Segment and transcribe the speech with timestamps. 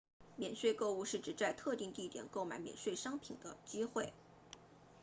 [0.35, 4.13] 免税购物是指在特定地点购买免税商品的机会